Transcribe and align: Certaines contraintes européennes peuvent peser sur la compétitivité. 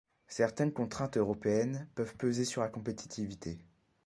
Certaines 0.29 0.73
contraintes 0.73 1.17
européennes 1.17 1.87
peuvent 1.93 2.15
peser 2.17 2.43
sur 2.43 2.63
la 2.63 2.69
compétitivité. 2.69 3.59